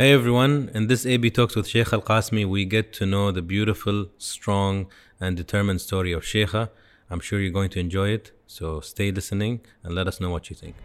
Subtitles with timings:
[0.00, 3.42] Hey everyone, in this AB Talks with Sheikh Al Qasmi, we get to know the
[3.42, 4.86] beautiful, strong,
[5.18, 6.70] and determined story of Sheikha.
[7.10, 10.50] I'm sure you're going to enjoy it, so stay listening and let us know what
[10.50, 10.76] you think.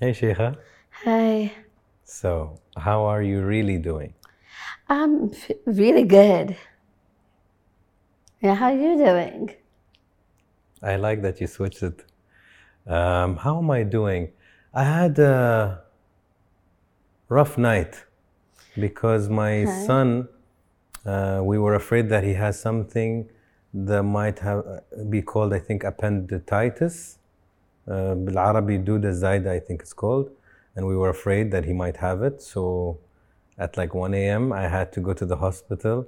[0.00, 0.56] Hey Sheikha.
[1.04, 1.52] Hi.
[2.04, 4.14] So, how are you really doing?
[4.88, 6.56] I'm f- really good.
[8.40, 9.54] Yeah, how are you doing?
[10.82, 12.06] I like that you switched it.
[12.86, 14.32] Um, how am I doing?
[14.75, 15.81] I had a
[17.29, 17.93] rough night
[18.79, 19.85] because my Okay.
[19.87, 20.27] son,
[21.05, 23.13] uh, we were afraid that he has something
[23.73, 24.61] that might have
[25.09, 27.17] be called, I think, appendicitis.
[27.87, 30.29] Uh, بالعربي دودة زايدة, I think it's called.
[30.75, 32.41] And we were afraid that he might have it.
[32.41, 32.97] So
[33.57, 36.05] at like 1 a.m., I had to go to the hospital.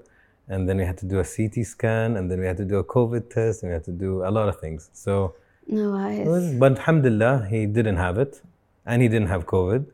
[0.48, 2.16] And then we had to do a CT scan.
[2.18, 3.64] And then we had to do a COVID test.
[3.64, 4.90] And we had to do a lot of things.
[4.94, 5.34] So
[5.68, 6.60] No it was- worries.
[6.60, 8.42] but alhamdulillah, he didn't have it,
[8.89, 9.87] and he didn't have COVID,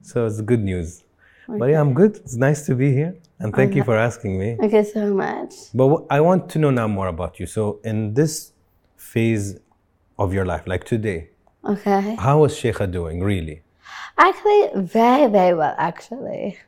[0.00, 1.02] so it's good news.
[1.48, 2.12] But yeah, I'm good.
[2.16, 4.56] It's nice to be here, and thank you for asking me.
[4.62, 5.52] You so much.
[5.74, 7.46] But wh- I want to know now more about you.
[7.46, 8.52] So in this
[8.96, 9.58] phase
[10.16, 11.30] of your life, like today,
[11.64, 12.14] Okay.
[12.26, 13.20] how is Sheikha doing?
[13.32, 13.62] Really?
[14.16, 16.58] Actually, very, very well, actually.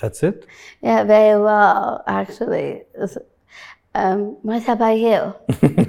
[0.00, 0.46] That's it?
[0.82, 2.82] Yeah, very well, actually.
[3.94, 5.34] Um, what about you?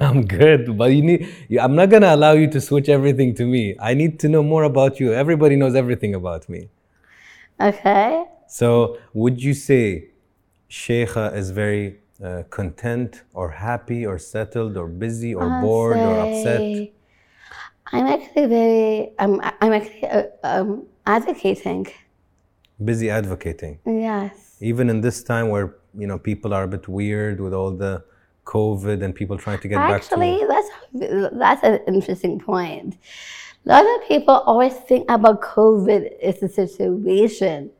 [0.00, 1.28] I'm good, but you need.
[1.60, 3.76] I'm not gonna allow you to switch everything to me.
[3.80, 5.12] I need to know more about you.
[5.12, 6.68] Everybody knows everything about me.
[7.60, 8.24] Okay.
[8.48, 10.10] So, would you say
[10.68, 16.20] Sheikha is very uh, content or happy or settled or busy or I'll bored or
[16.20, 16.92] upset?
[17.92, 21.86] I'm actually very, I'm, I'm actually uh, um, advocating.
[22.82, 23.78] Busy advocating.
[23.84, 24.56] Yes.
[24.60, 28.04] Even in this time where, you know, people are a bit weird with all the
[28.44, 30.02] COVID and people trying to get back.
[30.02, 30.68] Actually, that's
[31.32, 32.96] that's an interesting point.
[33.64, 37.70] A lot of people always think about COVID as a situation.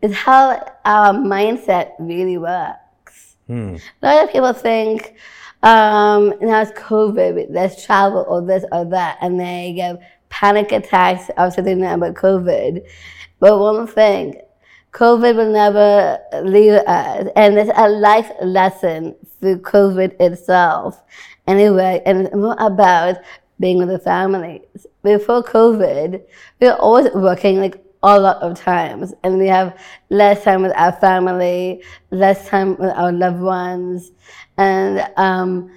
[0.00, 3.36] It's how our mindset really works.
[3.46, 3.76] Hmm.
[4.02, 5.16] A lot of people think
[5.62, 11.30] um, now it's COVID, let's travel or this or that, and they get panic attacks
[11.36, 12.82] after they know about COVID.
[13.40, 14.40] But one thing,
[14.96, 21.02] COVID will never leave us, and it's a life lesson through COVID itself.
[21.46, 23.16] Anyway, and it's more about
[23.60, 24.86] being with the families.
[25.02, 26.22] Before COVID,
[26.60, 30.72] we were always working like a lot of times, and we have less time with
[30.74, 34.12] our family, less time with our loved ones,
[34.56, 35.70] and um,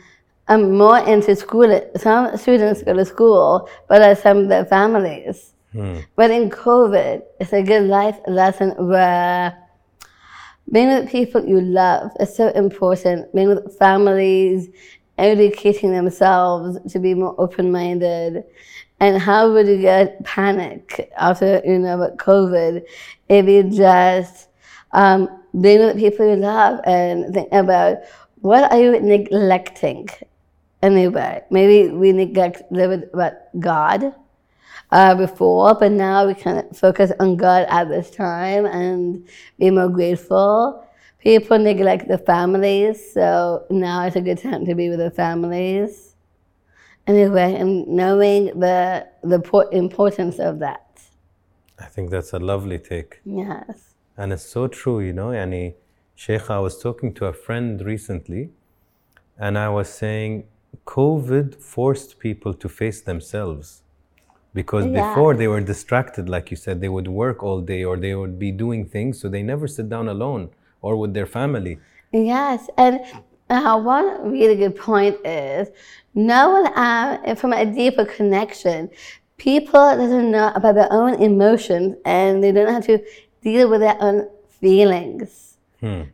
[0.47, 1.91] I'm more into school.
[1.97, 5.55] Some students go to school, but some of their families.
[5.73, 9.57] But in COVID, it's a good life lesson where
[10.71, 13.33] being with people you love is so important.
[13.33, 14.69] Being with families,
[15.17, 18.43] educating themselves to be more open-minded.
[18.99, 22.83] And how would you get panic after, you know, COVID
[23.29, 24.49] if you just
[24.91, 25.29] um,
[25.61, 27.99] being with people you love and think about
[28.41, 30.09] what are you neglecting
[30.81, 31.41] anyway.
[31.49, 34.13] Maybe we neglect living about God
[34.91, 39.27] uh, before, but now we can focus on God at this time and
[39.57, 40.85] be more grateful.
[41.19, 46.15] People neglect the families, so now it's a good time to be with the families.
[47.07, 50.85] Anyway, and knowing the the importance of that.
[51.79, 53.21] I think that's a lovely take.
[53.25, 53.95] Yes.
[54.17, 55.29] And it's so true, you know.
[55.29, 55.75] Yani,
[56.17, 58.51] Sheikha, I was talking to a friend recently,
[59.37, 60.45] and I was saying
[60.85, 63.81] COVID forced people to face themselves.
[64.53, 65.01] Because Yeah.
[65.01, 68.39] before they were distracted, like you said, they would work all day or they would
[68.39, 70.49] be doing things, so they never sit down alone
[70.81, 71.77] or with their family.
[72.11, 73.01] Yes, and
[73.49, 75.69] uh, one really good point is
[76.15, 78.89] knowing uh, from a deeper connection,
[79.37, 82.99] people doesn't know about their own emotions and they don't have to
[83.41, 84.27] deal with their own
[84.59, 85.57] feelings.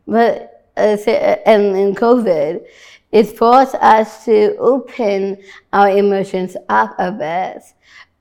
[0.05, 0.33] But
[0.77, 2.63] uh, so- and in COVID,
[3.11, 5.37] it forced us to open
[5.73, 7.63] our emotions up a bit,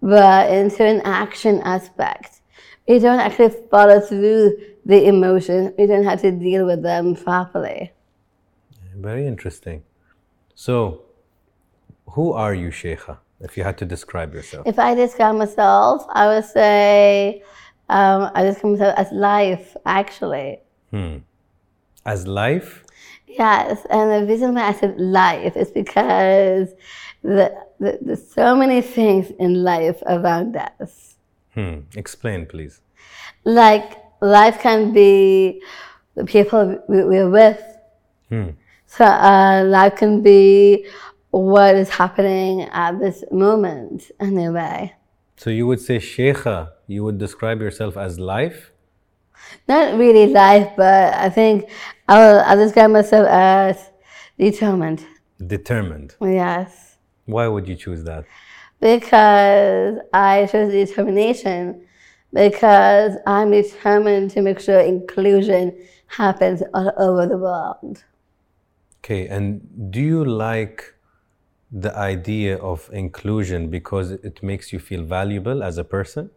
[0.04, 2.42] but into an action aspect.
[2.86, 5.72] We don't actually follow through the emotions.
[5.78, 7.90] We don't have to deal with them properly.
[8.94, 9.82] Very interesting.
[10.54, 11.06] So,
[12.10, 14.66] who are you, Sheikha, if you had to describe yourself?
[14.66, 17.42] If I describe myself, I would say
[17.88, 20.60] um, I describe myself as life, actually.
[20.90, 21.16] Hmm.
[22.04, 22.84] As life?
[23.26, 26.74] Yes, and the reason why I said life is because
[27.24, 31.16] the, the, there's so many things in life around us.
[31.54, 31.80] Hmm.
[31.96, 32.80] Explain, please.
[33.44, 35.62] Like life can be
[36.14, 37.62] the people we, we're with.
[38.86, 40.86] So uh, life can be
[41.30, 44.94] what is happening at this moment anyway.
[45.36, 48.70] So you would say Sheikha, you would describe yourself as life?
[49.68, 51.68] Not really life, but I think
[52.08, 53.90] I'll, I'll describe myself as
[54.38, 55.04] determined.
[55.44, 56.14] Determined.
[56.20, 56.83] Yes.
[57.26, 58.24] Why would you choose that?
[58.80, 61.86] Because I chose determination
[62.32, 65.72] because I'm determined to make sure inclusion
[66.08, 68.04] happens all over the world.
[68.98, 70.94] Okay, and do you like
[71.70, 76.30] the idea of inclusion because it makes you feel valuable as a person?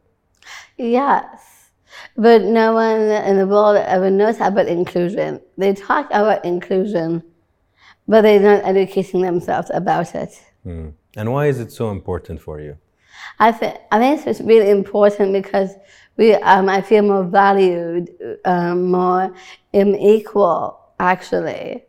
[0.77, 1.71] Yes,
[2.15, 5.41] but no one in the world ever knows about inclusion.
[5.57, 7.23] They talk about inclusion,
[8.07, 10.39] but they're not educating themselves about it.
[10.67, 10.89] Hmm.
[11.15, 12.77] And why is it so important for you?
[13.39, 15.71] I think I think it's really important because
[16.17, 18.09] we um, I feel more valued,
[18.43, 19.33] um, more
[19.73, 21.85] um, equal actually.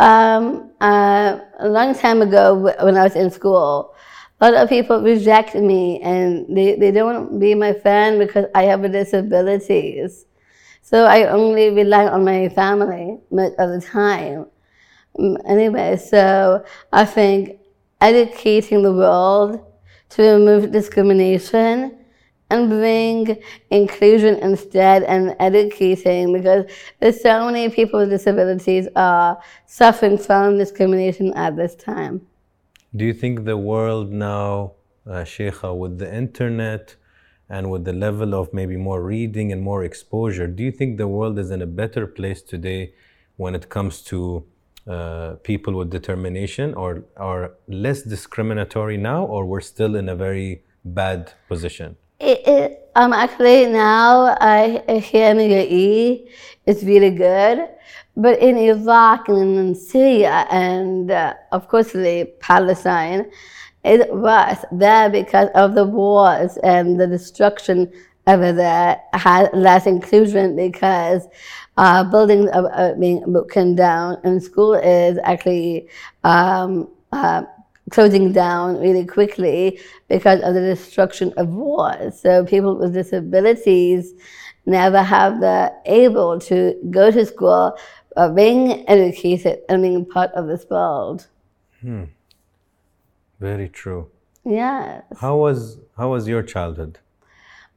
[0.00, 3.94] Um, uh, a long time ago, when I was in school,
[4.40, 8.18] a lot of people reject me and they, they don't want to be my friend
[8.18, 10.24] because I have a disabilities.
[10.80, 14.46] So I only rely on my family most of the time.
[15.16, 17.61] Um, anyway, so I think
[18.02, 19.64] educating the world
[20.10, 21.96] to remove discrimination
[22.50, 23.38] and bring
[23.70, 26.70] inclusion instead and educating because
[27.00, 32.20] there's so many people with disabilities are suffering from discrimination at this time.
[32.94, 34.72] Do you think the world now,
[35.06, 36.96] uh, Sheikha, with the internet
[37.48, 41.08] and with the level of maybe more reading and more exposure, do you think the
[41.08, 42.92] world is in a better place today
[43.36, 44.44] when it comes to
[44.86, 50.64] uh, people with determination or are less discriminatory now or we're still in a very
[50.84, 51.96] bad position?
[52.18, 56.28] It, it, um, actually now I, hear in the UAE
[56.66, 57.68] it's really good,
[58.16, 63.30] but in Iraq and in Syria and uh, of course the Palestine,
[63.84, 67.92] it was there because of the wars and the destruction
[68.26, 71.26] over there had less inclusion because
[71.76, 75.88] uh, buildings are, being broken down and school is actually
[76.24, 77.42] um, uh,
[77.90, 82.20] closing down really quickly because of the destruction of wars.
[82.20, 84.12] So people with disabilities
[84.66, 87.76] never have the able to go to school,
[88.16, 91.26] uh, being educated and being part of this world.
[91.80, 92.04] Hmm.
[93.40, 94.08] Very true.
[94.44, 95.02] Yes.
[95.18, 96.98] How was how was your childhood?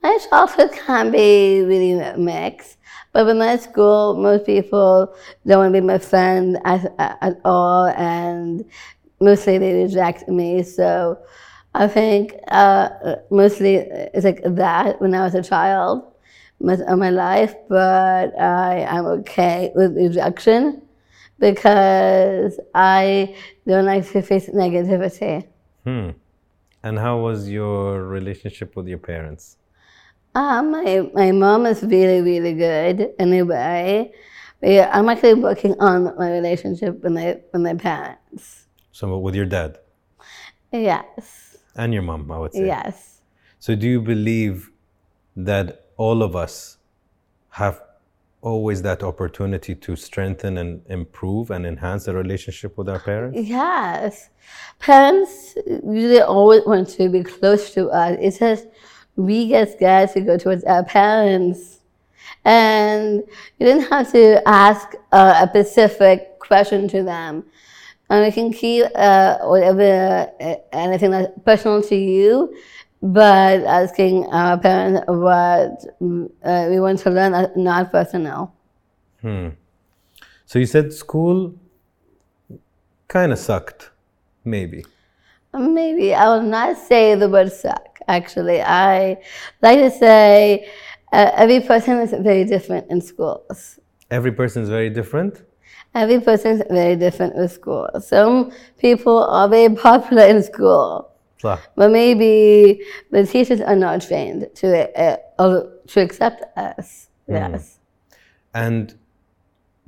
[0.05, 2.77] My childhood can be really mixed,
[3.11, 5.15] but when I school, most people
[5.47, 8.63] don't want to be my friend at, at all, and
[9.19, 10.61] mostly they reject me.
[10.61, 11.17] So
[11.73, 13.77] I think uh, mostly
[14.13, 16.03] it's like that when I was a child
[16.59, 20.83] most of my life, but I am okay with rejection
[21.39, 23.35] because I
[23.65, 25.47] don't like to face negativity.
[25.83, 26.11] Hmm.
[26.83, 29.57] And how was your relationship with your parents?
[30.35, 34.11] Uh, my, my mom is really, really good in a anyway.
[34.61, 38.67] Yeah, I'm actually working on my relationship with my, with my parents.
[38.91, 39.79] So with your dad?
[40.73, 41.57] Yes.
[41.75, 42.65] And your mom, I would say.
[42.65, 43.21] Yes.
[43.59, 44.71] So do you believe
[45.37, 46.77] that all of us
[47.51, 47.81] have
[48.41, 53.39] always that opportunity to strengthen and improve and enhance the relationship with our parents?
[53.41, 54.29] Yes.
[54.79, 58.17] Parents usually always want to be close to us.
[58.19, 58.67] It's just
[59.15, 61.79] we get scared to go towards our parents.
[62.43, 63.23] And
[63.59, 67.45] you didn't have to ask uh, a specific question to them
[68.09, 72.55] and you can keep uh, whatever uh, anything that's personal to you,
[73.01, 75.85] but asking our parents what
[76.43, 78.53] uh, we want to learn, uh, not personal.
[79.21, 79.49] Hmm.
[80.45, 81.55] So you said school
[83.07, 83.89] kind of sucked,
[84.43, 84.85] maybe.
[85.53, 87.94] Maybe I will not say the word suck.
[88.07, 89.17] Actually, I
[89.61, 90.67] like to say
[91.11, 93.79] uh, every person is very different in schools.
[94.11, 95.43] Every person is very different.
[95.93, 97.89] Every person is very different with school.
[98.01, 101.09] Some people are very popular in school,
[101.41, 102.81] but maybe
[103.11, 104.67] the teachers are not trained to
[104.99, 107.07] uh, to accept us.
[107.29, 107.53] Mm.
[107.53, 107.79] Yes.
[108.53, 108.93] And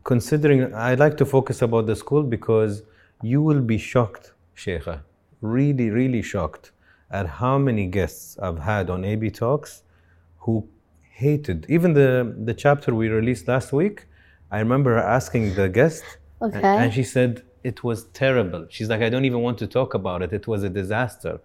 [0.03, 2.83] considering, I like to focus about the school because
[3.21, 5.01] you will be shocked, Sheikha,
[5.41, 6.71] really, really shocked
[7.09, 9.83] at how many guests I've had on AB Talks
[10.39, 10.67] who
[11.09, 14.07] hated even the the chapter we released last week
[14.49, 16.03] I remember asking the guest,
[16.41, 16.61] okay.
[16.63, 18.65] and she said it was terrible.
[18.69, 20.31] She's like, I don't even want to talk about it.
[20.31, 21.41] It was a disaster.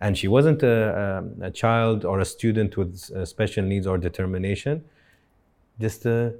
[0.00, 3.96] And she wasn't a, a, a child or a student with uh, special needs or
[3.96, 4.84] determination,
[5.80, 6.34] just a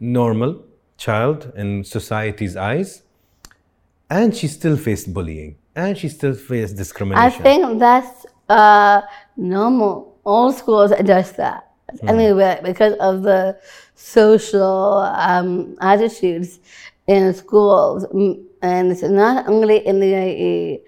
[0.00, 0.64] normal
[0.96, 3.02] child in society's eyes.
[4.08, 7.22] And she still faced bullying and she still faced discrimination.
[7.22, 9.02] I think that's uh,
[9.36, 10.18] normal.
[10.24, 11.70] All schools just that.
[12.02, 13.58] Anyway, because of the
[13.94, 16.58] social um, attitudes
[17.06, 20.80] in schools, mm, and it's not only in the UAE,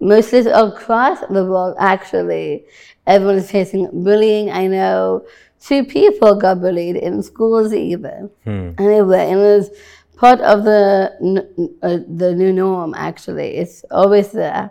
[0.00, 2.64] mostly across the world actually,
[3.06, 4.50] everyone is facing bullying.
[4.50, 5.26] I know
[5.60, 8.30] two people got bullied in schools even.
[8.78, 9.70] Anyway, and it's
[10.18, 10.80] part of the
[11.82, 13.56] uh, the new norm actually.
[13.56, 14.70] It's always there.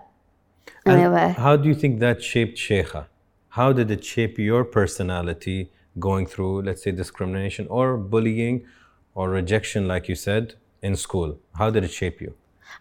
[0.86, 1.36] Anyway.
[1.38, 3.08] how do you think that shaped Sheikha?
[3.50, 8.66] How did it shape your personality going through, let's say, discrimination or bullying
[9.14, 11.40] or rejection, like you said, in school?
[11.58, 12.36] How did it shape you?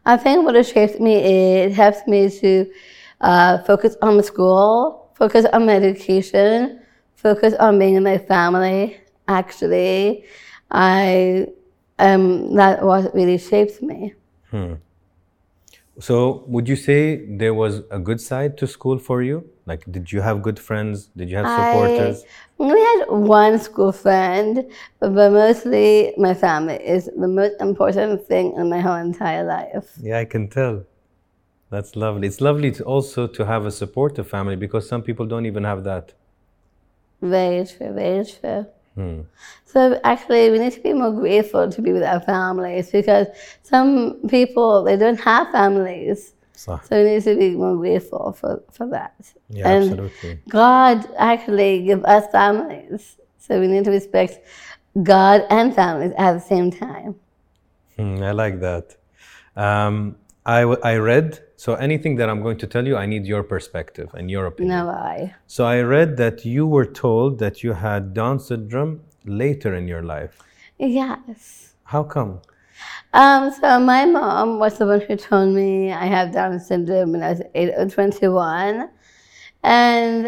[0.05, 2.71] I think what it shaped me, is it helps me to
[3.21, 6.81] uh, focus on school, focus on my education,
[7.17, 9.01] focus on being in my family.
[9.27, 10.25] Actually,
[10.71, 11.49] I
[11.99, 14.15] um, that was really shaped me.
[15.99, 19.49] So, would you say there was a good side to school for you?
[19.65, 21.07] Like, did you have good friends?
[21.17, 22.23] Did you have supporters?
[22.23, 28.55] I only had one school friend, but mostly my family is the most important thing
[28.57, 29.97] in my whole entire life.
[30.03, 30.85] Yeah, I can tell.
[31.71, 32.29] That's lovely.
[32.29, 35.83] It's lovely to also to have a supportive family because some people don't even have
[35.85, 36.13] that.
[37.23, 38.67] Very true, very true.
[39.67, 43.27] So actually, we need to be more grateful to be with our families because
[43.63, 46.33] some people they don't have families.
[46.57, 46.79] صح.
[46.89, 49.15] So we need to be more grateful for, for that.
[49.51, 50.41] Yeah, and absolutely.
[50.49, 53.17] God actually give us families.
[53.39, 54.41] So we need to respect
[55.03, 57.17] God and families at the same time.
[57.97, 58.97] Hmm, I like that.
[59.55, 63.27] Um, I, w- I read, so anything that I'm going to tell you, I need
[63.27, 64.77] your perspective and your opinion.
[64.77, 65.35] No, I.
[65.47, 70.03] So I read that you were told that you had Down syndrome later in your
[70.03, 70.39] life.
[70.79, 71.75] Yes.
[71.85, 72.43] How come?
[73.15, 77.23] Um, so my mom was the one who told me I have Down syndrome when
[77.23, 78.91] I was eight or 21.
[79.63, 80.27] And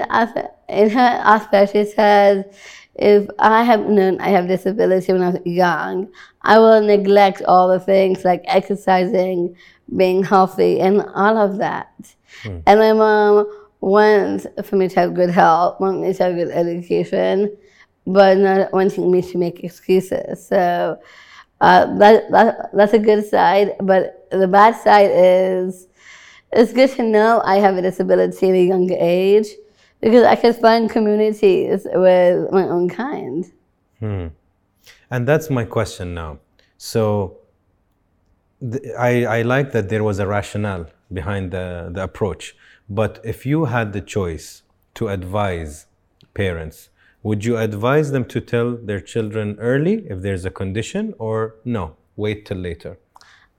[0.68, 2.54] in her aspect, she said,
[2.98, 6.08] if I have known I have disability when I was young,
[6.42, 9.56] I will neglect all the things like exercising,
[9.96, 11.92] being healthy, and all of that.
[12.66, 13.46] And my mom
[13.80, 17.56] wants for me to have good health, wants me to have good education,
[18.06, 20.46] but not wanting me to make excuses.
[20.46, 20.98] So
[21.60, 25.86] uh, that, that that's a good side, but the bad side is
[26.52, 29.48] it's good to know I have a disability at a younger age
[30.00, 33.50] because I can find communities with my own kind.
[34.00, 34.26] Hmm.
[35.10, 36.38] And that's my question now.
[36.76, 37.38] So
[38.60, 42.56] th- I, I like that there was a rationale behind the, the approach.
[42.88, 44.62] But if you had the choice
[44.94, 45.86] to advise
[46.34, 46.90] parents,
[47.22, 51.96] would you advise them to tell their children early if there's a condition or no,
[52.16, 52.98] wait till later?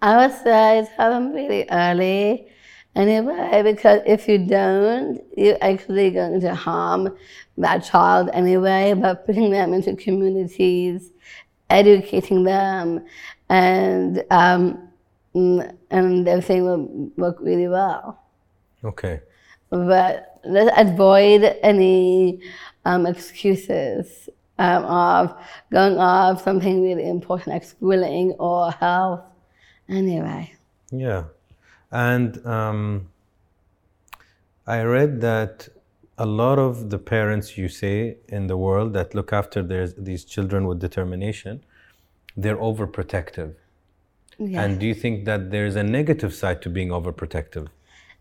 [0.02, 2.48] I would say tell them really early
[2.96, 7.16] anyway, because if you don't, you're actually going to harm
[7.58, 11.12] that child anyway by putting them into communities,
[11.70, 13.06] educating them,
[13.50, 14.90] and um,
[15.36, 18.22] mm, and everything will work really well.
[18.84, 19.22] Okay.
[19.70, 22.42] But let's avoid any
[22.86, 25.36] um, excuses um, of
[25.72, 29.22] going off something really important like schooling or health.
[29.88, 30.54] Anyway.
[30.92, 31.24] Yeah.
[31.92, 33.10] And um,
[34.68, 35.70] I read that
[36.18, 40.26] a lot of the parents you say in the world that look after their, these
[40.26, 41.64] children with determination,
[42.36, 43.56] they're overprotective.
[44.38, 44.64] Yeah.
[44.64, 47.68] And do you think that there's a negative side to being overprotective?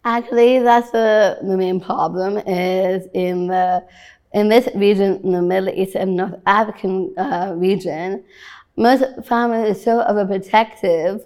[0.04, 3.84] Actually, that's the, the main problem is in the
[4.32, 8.24] in this region, in the Middle East and North African uh, region,
[8.76, 11.24] most families are so overprotective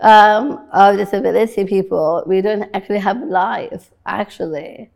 [0.00, 2.24] um, of disability people.
[2.26, 4.90] We don't actually have life, actually.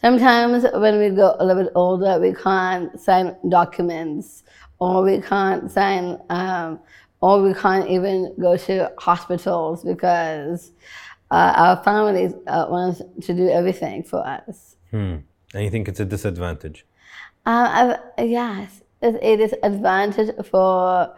[0.00, 4.42] Sometimes when we go a little bit older, we can't sign documents
[4.80, 6.80] or we can't sign, um,
[7.20, 10.72] or we can't even go to hospitals because
[11.30, 14.76] uh, our families uh, want to do everything for us.
[14.90, 15.18] Hmm.
[15.54, 16.84] And you think it's a disadvantage?
[17.46, 21.14] Um, I, yes, it, it is advantage for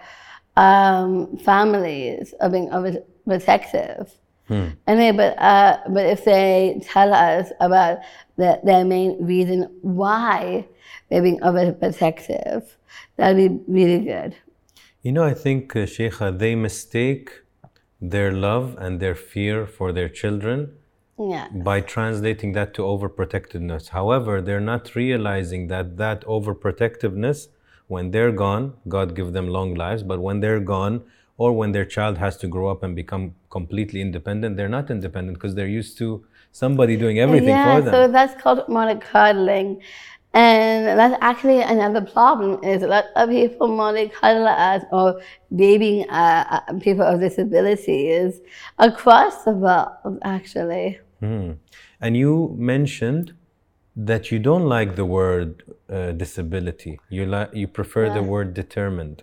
[0.56, 2.70] um, families of being
[3.26, 4.10] overprotective.
[4.86, 7.98] Anyway, but uh, but if they tell us about
[8.36, 10.66] the, their main reason why
[11.08, 12.62] they're being overprotective,
[13.16, 14.36] that'd be really good.
[15.00, 17.30] You know, I think, uh, Sheikha, they mistake
[18.00, 20.72] their love and their fear for their children
[21.18, 21.48] Yeah.
[21.70, 23.90] by translating that to overprotectiveness.
[23.90, 27.48] However, they're not realizing that that overprotectiveness,
[27.86, 31.02] when they're gone, God give them long lives, but when they're gone,
[31.36, 35.36] or when their child has to grow up and become completely independent, they're not independent
[35.38, 37.94] because they're used to somebody doing everything yeah, for them.
[37.94, 39.80] so that's called mollycoddling.
[40.32, 45.20] And that's actually another problem is a lot of people mollycoddle us or
[45.54, 48.40] babying uh, uh, people of disabilities
[48.78, 50.98] across the world, actually.
[51.20, 51.52] Hmm.
[52.00, 53.34] And you mentioned
[53.96, 56.98] that you don't like the word uh, disability.
[57.08, 59.22] You like you prefer the word determined.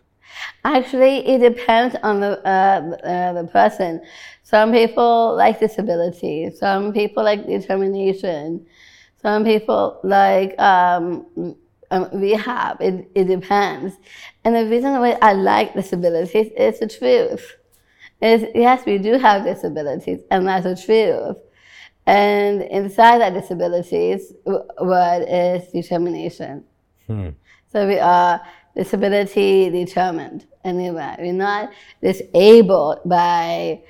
[0.63, 4.01] Actually, it depends on the uh, uh, the person.
[4.43, 6.51] Some people like disability.
[6.51, 8.65] Some people like determination.
[9.21, 11.55] Some people like um,
[11.91, 12.81] um, rehab.
[12.81, 13.95] It, it depends.
[14.43, 17.55] And the reason why I like disabilities is the truth.
[18.21, 21.37] Is yes, we do have disabilities, and that's the truth.
[22.05, 26.63] And inside that disabilities w- word is determination.
[27.07, 27.29] Hmm.
[27.71, 28.41] So we are
[28.75, 30.45] disability determined.
[30.63, 33.81] Anyway, we're not disabled by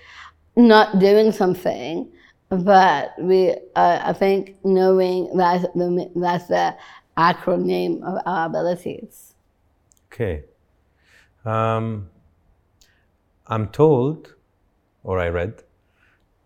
[0.56, 2.12] not doing something,
[2.50, 6.76] but we, uh, I think, knowing that's the, that's the
[7.18, 9.34] acronym of our abilities.
[10.12, 10.44] Okay.
[11.46, 12.10] Um,
[13.48, 14.36] I'm told,
[15.04, 15.64] or I read,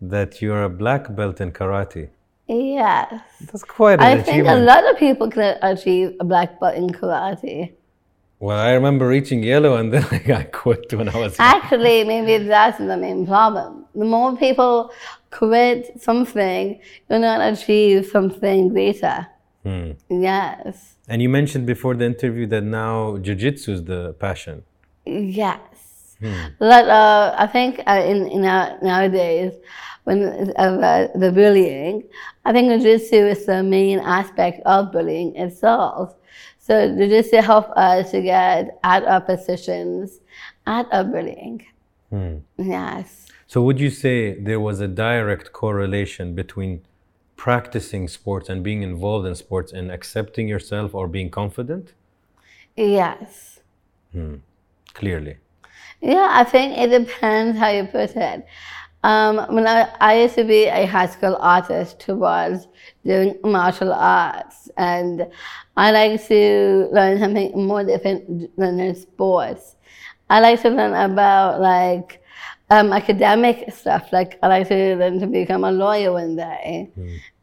[0.00, 2.10] that you're a black belt in karate.
[2.48, 3.20] Yes.
[3.40, 6.90] That's quite an I think a lot of people can achieve a black belt in
[6.90, 7.72] karate.
[8.38, 11.36] Well, I remember reaching yellow and then I quit when I was.
[11.38, 13.86] Actually, maybe that's the main problem.
[13.94, 14.92] The more people
[15.30, 16.78] quit something,
[17.08, 19.26] you're not achieve something greater.
[19.64, 19.92] Hmm.
[20.10, 20.96] Yes.
[21.08, 24.64] And you mentioned before the interview that now jiu-jitsu is the passion.
[25.06, 26.16] Yes.
[26.58, 29.52] But uh, I think uh, in, in our, nowadays,
[30.04, 32.04] when uh, the bullying,
[32.44, 36.14] I think jiu-jitsu is the main aspect of bullying itself.
[36.66, 40.18] So jiu-jitsu help us to get at our positions,
[40.66, 41.64] out of bullying.
[42.10, 42.38] Hmm.
[42.58, 43.26] Yes.
[43.46, 46.82] So would you say there was a direct correlation between
[47.36, 51.92] practicing sports and being involved in sports and accepting yourself or being confident?
[52.76, 53.60] Yes.
[54.10, 54.38] Hmm.
[54.92, 55.36] Clearly.
[56.00, 58.44] Yeah, I think it depends how you put it.
[59.06, 62.66] Um, when I, I used to be a high school artist who was
[63.04, 65.28] doing martial arts, and
[65.76, 69.76] I like to learn something more different than in sports.
[70.28, 72.20] I like to learn about like
[72.68, 74.12] um, academic stuff.
[74.12, 76.90] Like I like to learn to become a lawyer one day,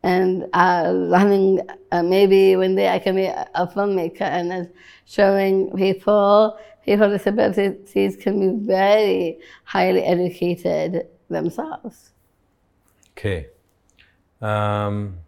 [0.04, 1.62] and uh, learning
[1.94, 4.70] uh, maybe one day I can be a, a filmmaker and
[5.06, 12.12] showing people people with disabilities can be very highly educated themselves.
[13.12, 13.48] Okay.
[14.42, 15.20] Um,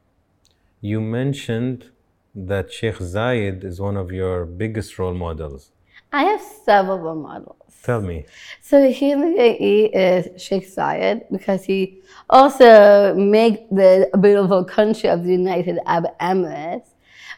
[0.81, 1.91] you mentioned
[2.35, 5.71] that Sheikh Zayed is one of your biggest role models.
[6.11, 7.73] I have several role models.
[7.83, 8.25] Tell me.
[8.61, 15.09] So here in the UAE is Sheikh Zayed because he also made the beautiful country
[15.09, 16.89] of the United Arab Emirates.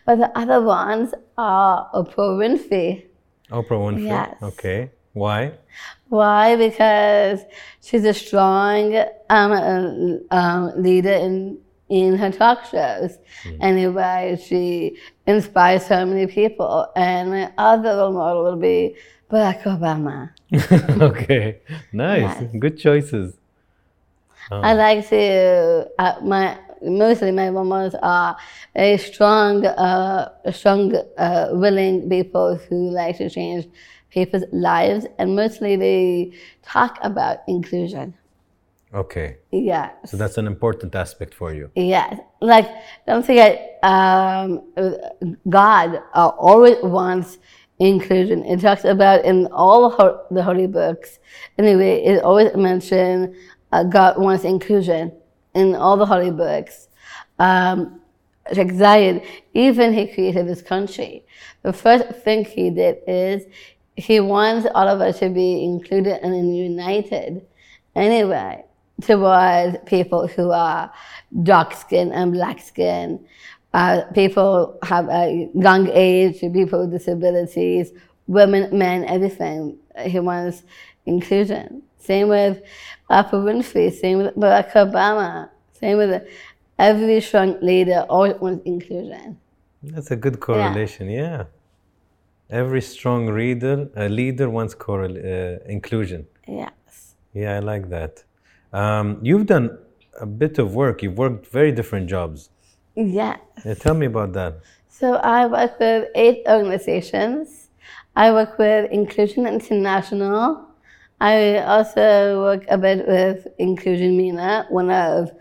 [0.06, 3.08] But the other ones are Oprah Winfrey.
[3.52, 4.06] Oprah Winfrey.
[4.06, 4.41] Yes.
[4.41, 4.91] Okay.
[5.17, 5.53] Why?
[6.10, 6.56] Why?
[6.56, 7.41] Because
[7.82, 8.95] she's a strong
[9.30, 13.17] um, um, leader in in her talk shows.
[13.62, 16.91] Anyway, she inspires so many people.
[16.95, 18.95] And my other role model will be
[19.32, 20.32] Barack Obama.
[21.01, 21.60] okay.
[21.91, 22.41] Nice.
[22.41, 22.51] Yes.
[22.60, 23.38] Good choices.
[24.51, 28.38] I like to uh, my mostly my role models are
[28.73, 33.67] very strong, uh, strong, uh, willing people who like to change
[34.10, 38.13] people's lives, and mostly they talk about inclusion.
[38.93, 39.38] Okay.
[39.52, 39.91] Yeah.
[40.06, 41.70] So that's an important aspect for you.
[41.76, 42.70] Yes, like
[43.06, 44.62] don't forget, um,
[45.50, 47.38] God uh, always wants
[47.80, 48.46] inclusion.
[48.46, 51.20] It talks about in all ho- the holy books.
[51.58, 53.36] Anyway, it always mentions
[53.72, 55.12] uh, God wants inclusion
[55.54, 56.88] in all the holy books.
[57.39, 58.02] Um,
[58.54, 61.26] Sheikh Zayed, even he created this country.
[61.63, 63.43] The first thing he did is
[63.97, 67.45] he wants all of us to be included and united.
[67.95, 68.63] Anyway,
[69.01, 70.91] towards people who are
[71.41, 73.25] dark skin and black skin,
[73.73, 77.91] uh, people have a young age, people with disabilities,
[78.27, 79.77] women, men, everything.
[80.05, 80.63] He wants
[81.07, 81.81] inclusion.
[81.97, 82.62] Same with
[83.10, 86.23] Oprah Winfrey, same with Barack Obama, same with
[86.77, 89.39] every strong leader always wants inclusion.
[89.81, 91.10] That's a good correlation.
[91.10, 91.45] Yeah.
[92.49, 96.27] Every strong reader, a leader wants correl- uh, inclusion.
[96.47, 97.15] Yes.
[97.33, 98.23] Yeah, I like that.
[98.71, 99.77] Um, you've done
[100.21, 101.03] a bit of work.
[101.03, 102.49] You've worked very different jobs.
[102.95, 103.39] Yes.
[103.65, 104.60] Yeah, tell me about that.
[104.88, 107.69] So I work with eight organizations.
[108.15, 110.65] I work with Inclusion International.
[111.19, 115.31] I also work a bit with Inclusion MENA, one of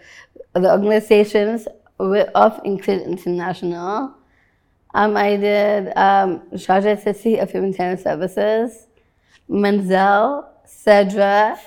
[0.55, 4.15] the organizations of Include International.
[4.97, 8.87] Um, I did um, Sharjah of Humanitarian Services,
[9.47, 11.59] Menzel, CEDRA,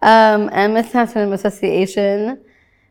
[0.00, 2.40] um, and International Association,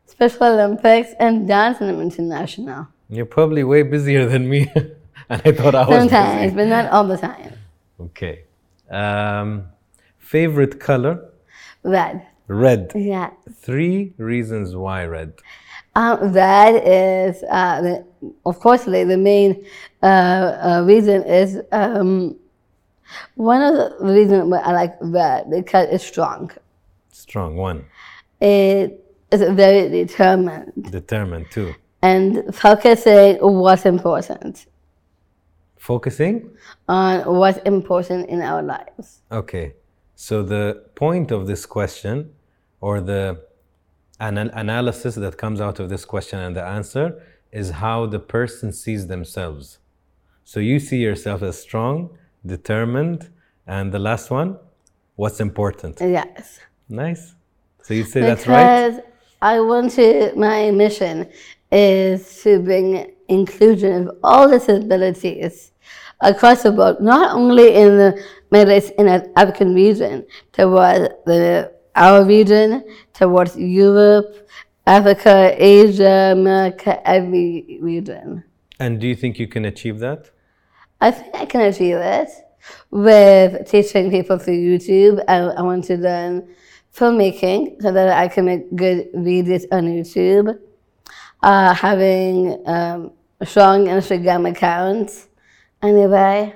[0.06, 2.89] Special Olympics, and Dance International.
[3.10, 4.69] You're probably way busier than me.
[5.30, 7.54] and I thought I was Sometimes, but not all the time.
[7.97, 8.43] Okay.
[8.91, 9.69] Um,
[10.17, 11.30] favorite color?
[11.84, 12.28] Red.
[12.50, 12.91] Red.
[12.93, 13.30] Yeah.
[13.54, 15.32] Three reasons why red.
[15.97, 18.05] Um, that is, uh, the,
[18.45, 19.65] of course, the, the main
[20.03, 22.36] uh, uh, reason is um,
[23.33, 26.51] one of the reasons why I like red because it's strong.
[27.12, 27.86] Strong one.
[28.39, 31.73] It is very determined Determined too.
[32.03, 34.67] and focusing what's important
[35.77, 36.51] Focusing?
[36.88, 39.21] on what's important in our lives.
[39.31, 39.73] Okay.
[40.15, 42.33] So the point of this question
[42.81, 43.46] or the
[44.21, 48.71] anal- analysis that comes out of this question and the answer is how the person
[48.71, 49.80] sees themselves.
[50.43, 53.30] So you see yourself as strong, determined,
[53.65, 54.58] and the last one,
[55.15, 55.99] what's important.
[55.99, 56.60] Yes.
[56.89, 57.36] Nice.
[57.84, 58.91] So you say that's right?
[58.91, 59.01] Because
[59.41, 61.30] I want to, my mission
[61.71, 65.71] is to bring inclusion of all disabilities
[66.21, 71.73] across the board, not only in the Middle East, in the African region, towards the,
[71.97, 72.83] our region,
[73.13, 74.49] towards Europe,
[74.86, 78.43] Africa, Asia, America, every region.
[78.79, 80.29] And do you think you can achieve that?
[81.01, 82.29] I think I can achieve it
[82.91, 85.23] with teaching people through YouTube.
[85.27, 86.47] I, I want to learn
[86.95, 90.57] filmmaking so that I can make good videos on YouTube.
[91.43, 95.27] Uh, having um, a strong Instagram account,
[95.81, 96.55] anyway.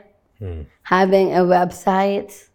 [0.84, 2.50] Having a website,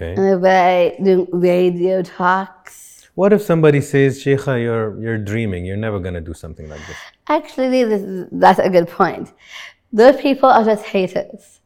[0.00, 0.20] Okay.
[0.20, 3.08] anyway, doing radio talks.
[3.14, 6.80] What if somebody says, Sheikha, you're, you're dreaming, you're never going to do something like
[6.86, 6.96] this?
[7.28, 9.32] Actually, this is, that's a good point.
[9.92, 11.60] Those people are just haters.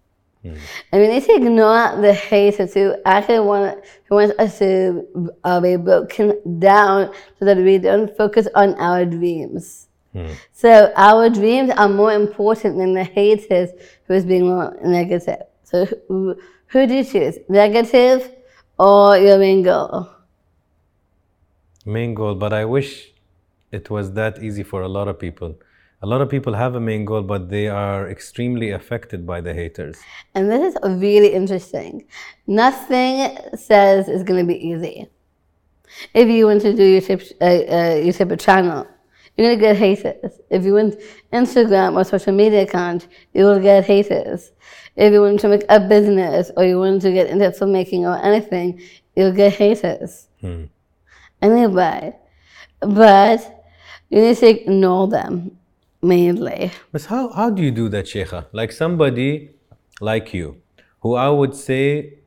[0.92, 5.58] I mean, need to ignore the haters who actually want, who want us to uh,
[5.60, 9.88] be broken down so that we don't focus on our dreams.
[10.52, 13.70] So our dreams are more important than the haters
[14.06, 15.42] who is being more negative.
[15.62, 15.86] So
[16.74, 17.38] who, do you choose?
[17.48, 18.30] Negative
[18.78, 20.10] or your main goal?
[21.84, 23.12] main goal, but I wish
[23.70, 25.54] it was that easy for a lot of people.
[26.02, 29.54] A lot of people have a main goal, but they are extremely affected by the
[29.54, 29.96] haters.
[30.34, 32.04] And this is really interesting.
[32.46, 35.08] Nothing says it's going to be easy.
[36.12, 38.86] If you want to do YouTube, uh, uh, YouTube channel,
[39.36, 40.40] you're going to get haters.
[40.50, 41.00] If you want
[41.32, 44.52] Instagram or social media account, you will get haters.
[44.96, 48.24] If you want to make a business or you want to get into filmmaking or
[48.24, 48.80] anything,
[49.16, 50.28] you'll get haters.
[50.40, 50.64] Hmm.
[51.42, 52.16] Anyway,
[52.80, 53.66] but
[54.08, 55.58] you need to ignore them
[56.00, 56.70] mainly.
[56.92, 58.46] But how, how do you do that, Sheikha?
[58.52, 59.50] Like somebody
[60.00, 60.62] like you,
[61.00, 62.18] who I would say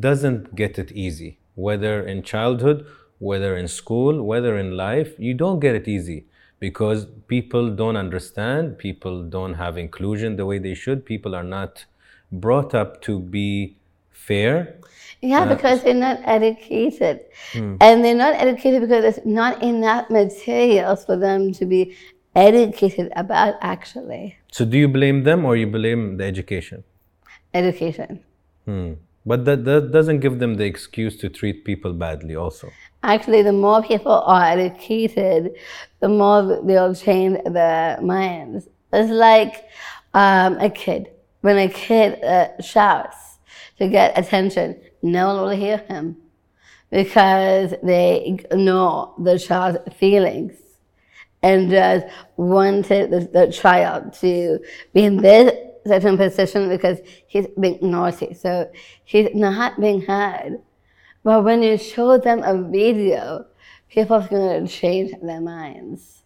[0.00, 2.86] doesn't get it easy, whether in childhood,
[3.18, 6.26] whether in school, whether in life, you don't get it easy
[6.58, 11.84] because people don't understand, people don't have inclusion the way they should, people are not
[12.32, 13.76] brought up to be
[14.10, 14.78] fair.
[15.22, 17.20] Yeah, because they're not educated.
[17.54, 21.96] And they're not educated because there's not enough materials for them to be
[22.34, 24.36] educated about actually.
[24.52, 26.84] So do you blame them or you blame the education?
[27.54, 28.20] Education.
[28.66, 28.94] Hmm.
[29.26, 32.70] But that, that doesn't give them the excuse to treat people badly also.
[33.02, 35.56] Actually, the more people are educated,
[35.98, 38.68] the more they'll change their minds.
[38.92, 39.68] It's like
[40.14, 41.10] um, a kid.
[41.40, 43.38] When a kid uh, shouts
[43.78, 46.16] to get attention, no one will hear him
[46.90, 50.54] because they ignore the child's feelings
[51.42, 54.60] and just wanted the, the child to
[54.94, 55.52] be in this
[55.86, 58.34] certain position because he's being naughty.
[58.34, 58.70] So
[59.04, 60.60] he's not being heard.
[61.24, 63.46] But when you show them a video,
[63.88, 66.22] people are going to change their minds.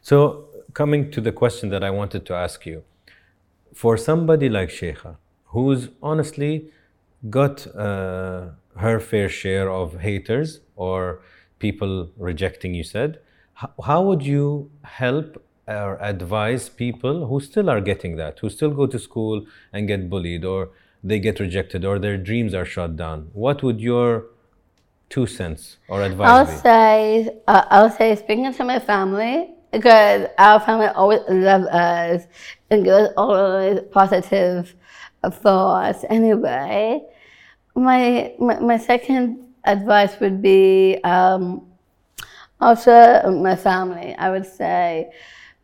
[0.00, 2.84] So, coming to the question that I wanted to ask you,
[3.74, 6.70] for somebody like Sheikha, who's honestly
[7.30, 11.20] got uh, her fair share of haters or
[11.58, 13.20] people rejecting, you said,
[13.84, 18.86] how would you help or advise people who still are getting that, who still go
[18.86, 20.70] to school and get bullied or
[21.04, 23.30] they get rejected or their dreams are shut down?
[23.32, 24.26] What would your
[25.08, 26.62] two cents or advice I'll be?
[26.62, 32.26] say, uh, I'll say, speaking to my family, because our family always love us
[32.70, 34.74] and give us always positive
[35.24, 36.04] thoughts.
[36.08, 37.02] Anyway,
[37.74, 41.66] my, my, my second advice would be um,
[42.60, 42.92] Also,
[43.42, 45.10] my family, I would say,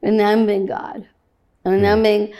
[0.02, 1.06] remembering God.
[1.64, 2.32] And remembering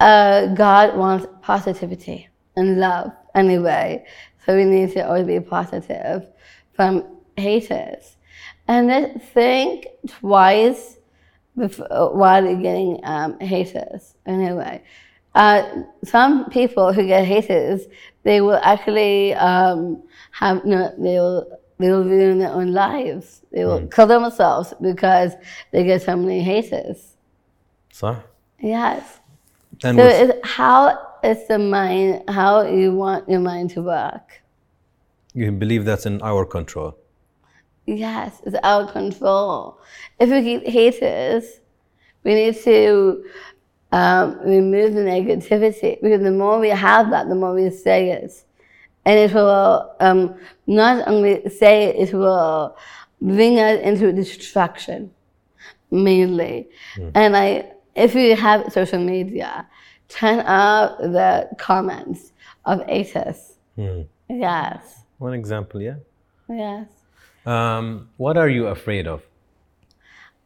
[0.00, 4.04] uh, God wants positivity and love anyway.
[4.44, 6.26] So we need to always be positive
[6.74, 7.04] from
[7.36, 8.16] haters.
[8.68, 10.98] And then think twice
[11.56, 14.14] before, while you're getting um, haters.
[14.26, 14.82] Anyway,
[15.34, 17.82] uh, some people who get haters,
[18.22, 23.42] they will actually um, have no, they will they will ruin their own lives.
[23.50, 25.32] They will kill themselves because
[25.72, 27.16] they get so many haters.
[27.92, 28.16] So?
[28.60, 29.20] Yes.
[29.80, 34.42] So it's how is the mind, how you want your mind to work.
[35.34, 36.96] you believe that's in our control.
[37.86, 39.80] Yes, it's our control.
[40.20, 41.44] If we get haters,
[42.22, 43.24] we need to
[43.90, 48.44] um, remove the negativity because the more we have that, the more we say it.
[49.04, 50.34] And it will um,
[50.66, 52.76] not only say it, will
[53.20, 55.10] bring us into destruction,
[55.90, 56.68] mainly.
[57.14, 59.66] And I, if you have social media,
[60.08, 62.32] turn off the comments
[62.64, 63.54] of haters.
[64.28, 65.96] Yes, One example, yeah.
[66.48, 66.88] yes.
[67.44, 69.22] Um, what are you afraid of?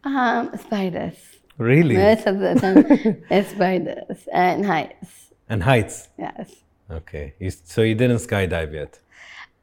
[0.03, 1.15] Um, spiders.
[1.59, 1.97] Really?
[1.97, 2.85] Most of the time,
[3.31, 5.33] it's spiders and heights.
[5.49, 6.09] And heights.
[6.19, 6.55] Yes.
[6.91, 7.35] Okay.
[7.65, 8.99] So you didn't skydive yet.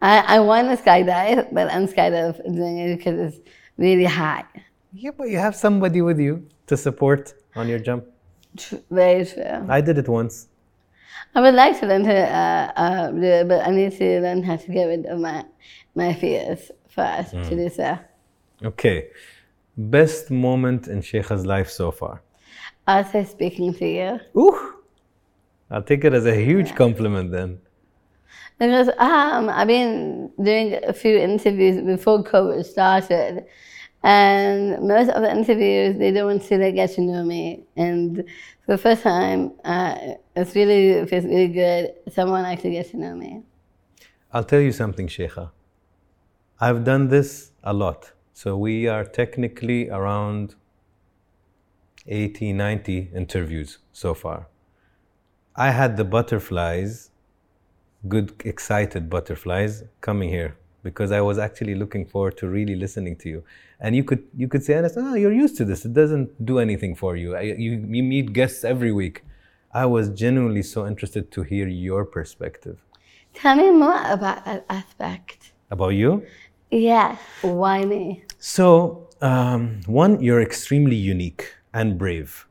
[0.01, 4.43] I, I want to skydive, but I'm scared of doing it because it's really high.
[4.91, 8.05] Yeah, but you have somebody with you to support on your jump.
[8.91, 9.65] Very true.
[9.69, 10.47] I did it once.
[11.33, 14.43] I would like to learn to uh, uh, do it, but I need to learn
[14.43, 15.45] how to get rid of my,
[15.95, 17.97] my fears first to do so.
[18.63, 19.07] Okay.
[19.75, 22.21] Best moment in Sheikha's life so far.
[22.85, 24.19] I'll say speaking to you.
[24.39, 24.73] Ooh.
[25.73, 27.59] I'll take it as a huge compliment then.
[28.59, 33.45] Because um, I've been doing a few interviews before COVID started,
[34.03, 37.63] and most of the interviews they don't want to like, get to know me.
[37.75, 38.17] And
[38.63, 39.95] for the first time, uh,
[40.35, 41.93] it's really it feels really good.
[42.13, 43.41] Someone actually gets to know me.
[44.31, 45.49] I'll tell you something, Sheikha.
[46.59, 48.11] I've done this a lot.
[48.33, 50.53] So we are technically around
[52.05, 54.47] 80, 90 interviews so far.
[55.55, 57.11] I had the butterflies,
[58.07, 63.29] good, excited butterflies, coming here because I was actually looking forward to really listening to
[63.29, 63.43] you.
[63.79, 65.85] And you could you could say, Anas, oh, you're used to this.
[65.85, 67.35] It doesn't do anything for you.
[67.35, 67.71] I, you.
[67.71, 69.23] You meet guests every week.
[69.73, 72.77] I was genuinely so interested to hear your perspective
[73.33, 75.53] Tell me more about that aspect.
[75.71, 76.23] about you.
[76.69, 78.23] Yes, why me?
[78.39, 82.47] So, um, one, you're extremely unique and brave.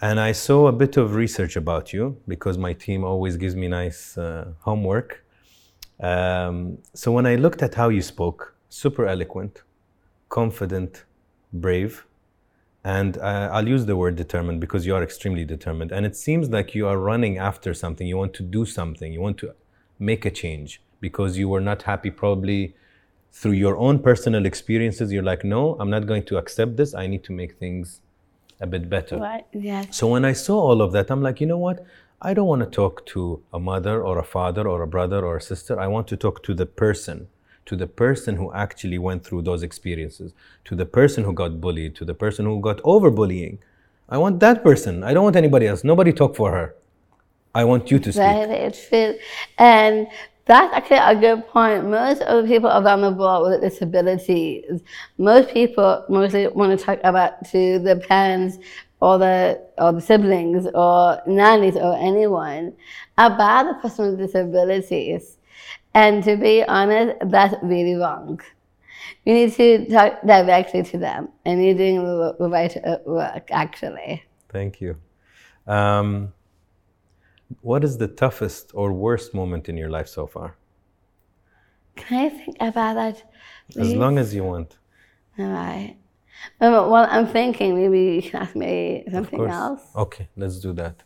[0.00, 3.66] And I saw a bit of research about you because my team always gives me
[3.68, 5.24] nice uh, homework.
[6.00, 9.62] Um, so, when I looked at how you spoke, super eloquent,
[10.28, 11.04] confident,
[11.50, 12.04] brave,
[12.84, 15.92] and uh, I'll use the word determined because you are extremely determined.
[15.92, 18.06] And it seems like you are running after something.
[18.06, 19.12] You want to do something.
[19.12, 19.54] You want to
[19.98, 22.76] make a change because you were not happy probably
[23.32, 25.10] through your own personal experiences.
[25.10, 26.94] You're like, no, I'm not going to accept this.
[26.94, 28.02] I need to make things
[28.60, 29.18] a bit better.
[29.18, 29.46] What?
[29.52, 29.96] Yes.
[29.96, 31.84] So when I saw all of that, I'm like, you know what?
[32.22, 35.36] I don't want to talk to a mother or a father or a brother or
[35.36, 35.78] a sister.
[35.78, 37.28] I want to talk to the person,
[37.66, 40.32] to the person who actually went through those experiences,
[40.64, 43.58] to the person who got bullied, to the person who got over bullying.
[44.08, 45.04] I want that person.
[45.04, 45.84] I don't want anybody else.
[45.84, 46.74] Nobody talk for her.
[47.54, 48.22] I want you to speak.
[48.22, 49.18] Very true.
[49.58, 50.06] And
[50.46, 51.88] that's actually a good point.
[51.88, 54.80] Most of the people around the world with disabilities,
[55.18, 58.58] most people mostly want to talk about to the parents
[59.00, 62.72] or the or the siblings or nannies or anyone
[63.18, 65.38] about the person with disabilities.
[65.94, 68.40] And to be honest, that's really wrong.
[69.24, 74.22] You need to talk directly to them, and you're doing the right uh, work, actually.
[74.48, 74.96] Thank you.
[75.66, 76.32] Um,
[77.60, 80.56] what is the toughest or worst moment in your life so far?
[81.96, 83.22] Can I think about that?
[83.76, 84.76] As long as you want.
[85.38, 85.96] All right.
[86.60, 89.80] Um, well, I'm thinking maybe you can ask me something else.
[89.96, 91.02] Okay, let's do that.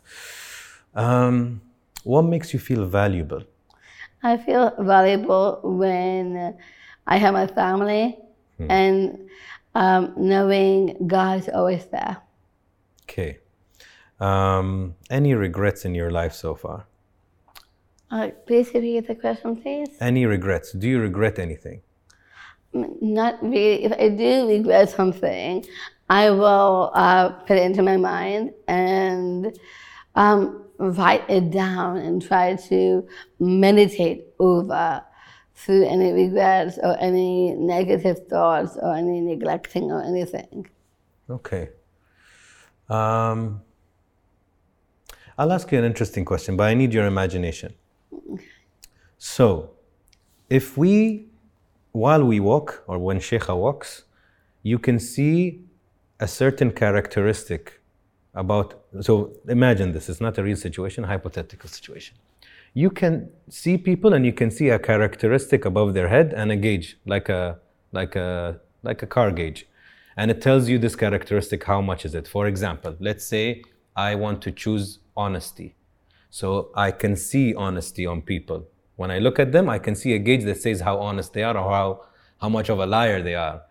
[0.93, 1.61] Um,
[2.03, 3.43] what makes you feel valuable?
[4.23, 6.55] I feel valuable when
[7.07, 8.19] I have my family
[8.59, 9.29] and
[9.73, 12.17] um, knowing is always there.
[13.03, 13.39] Okay.
[14.21, 16.85] Um, any regrets in your life so far?
[18.11, 19.89] Uh, please repeat the question, please.
[19.99, 20.73] Any regrets?
[20.73, 21.81] Do you regret anything?
[22.73, 23.85] Mm, Not really.
[23.85, 25.65] If I do regret something,
[26.09, 29.57] I will uh, put it into my mind and
[30.15, 33.07] um, write it down and try to
[33.39, 35.03] meditate over
[35.55, 40.67] through any regrets or any negative thoughts or any neglecting or anything.
[41.29, 41.69] Okay.
[42.89, 43.61] Um,
[45.41, 47.73] I'll ask you an interesting question, but I need your imagination.
[49.17, 49.71] So,
[50.51, 51.25] if we,
[51.93, 54.03] while we walk, or when Sheikha walks,
[54.61, 55.63] you can see
[56.19, 57.81] a certain characteristic
[58.35, 58.83] about.
[59.01, 62.17] So, imagine this, it's not a real situation, hypothetical situation.
[62.75, 66.55] You can see people and you can see a characteristic above their head and a
[66.55, 67.57] gauge, like a,
[67.91, 69.65] like a, like a car gauge.
[70.17, 72.27] And it tells you this characteristic, how much is it?
[72.27, 73.63] For example, let's say
[73.95, 75.75] I want to choose honesty.
[76.29, 78.67] So I can see honesty on people.
[78.95, 81.43] When I look at them, I can see a gauge that says how honest they
[81.43, 82.05] are or how,
[82.39, 83.63] how much of a liar they are.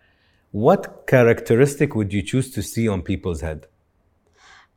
[0.50, 3.66] What characteristic would you choose to see on people's head?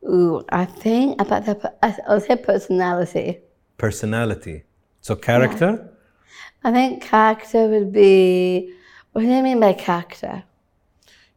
[0.04, 1.74] Ooh, I think about the,
[2.06, 3.40] I'll say personality.
[3.76, 4.64] Personality.
[5.00, 5.90] So character?
[6.62, 8.72] I think character would be,
[9.12, 10.44] what do you mean by character?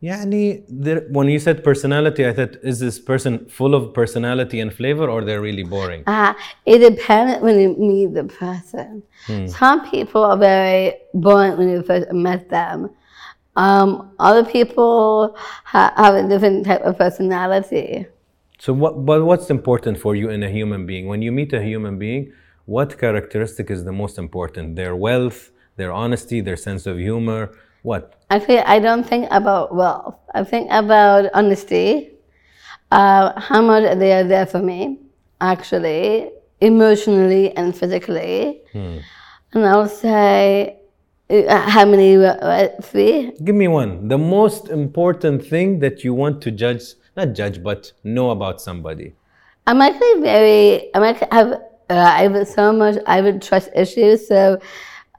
[0.02, 4.72] Yani, there, when you said personality, I thought, is this person full of personality and
[4.72, 6.04] flavor, or they're really boring?
[6.06, 6.36] Uh,
[6.68, 9.02] it depends when you meet the person.
[9.26, 9.48] Hmm.
[9.48, 12.92] Some people are very boring when you first met them.
[13.56, 18.06] Um, other people ha- have a different type of personality.
[18.60, 21.08] So, what, but what's important for you in a human being?
[21.08, 22.32] When you meet a human being,
[22.66, 24.76] what characteristic is the most important?
[24.76, 27.52] Their wealth, their honesty, their sense of humor
[27.84, 28.14] what?
[28.30, 30.16] Actually, I don't think about wealth.
[30.34, 32.12] I think about honesty,
[32.92, 35.00] uh, how much they are there for me,
[35.40, 38.62] actually, emotionally and physically.
[39.54, 40.78] And I'll say,
[41.30, 43.32] uh, how many were free?
[43.44, 44.08] Give me one.
[44.08, 46.84] The most important thing that you want to judge,
[47.16, 49.16] not judge, but know about somebody.
[49.66, 53.70] I'm actually very, I'm actually, I have, uh, I have so much, I have trust
[53.76, 54.60] issues, so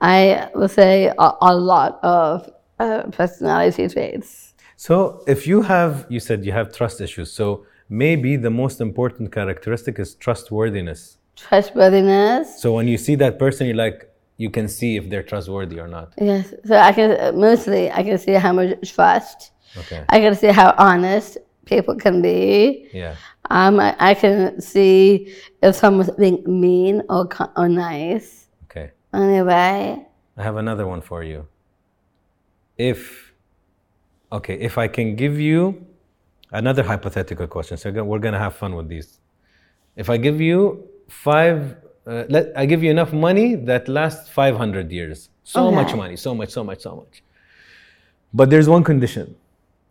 [0.00, 4.54] I will say a, a lot of uh, personality traits.
[4.76, 7.32] So if you have, you said you have trust issues.
[7.32, 11.18] So maybe the most important characteristic is trustworthiness.
[11.36, 12.60] Trustworthiness.
[12.62, 15.88] So when you see that person, you like, you can see if they're trustworthy or
[15.88, 16.12] not.
[16.16, 16.54] Yes.
[16.64, 19.50] So I can mostly I can see how much trust.
[19.76, 20.04] Okay.
[20.08, 22.88] I can see how honest people can be.
[22.92, 23.16] Yeah.
[23.50, 28.37] Um, I, I can see if someone's being mean or or nice.
[29.12, 29.22] Okay.
[29.22, 31.46] Anyway, I have another one for you.
[32.76, 33.32] If,
[34.30, 35.86] okay, if I can give you
[36.52, 39.18] another hypothetical question, so we're gonna have fun with these.
[39.96, 44.92] If I give you five, uh, let I give you enough money that lasts 500
[44.92, 45.30] years.
[45.44, 47.22] So much money, so much, so much, so much.
[48.32, 49.34] But there's one condition,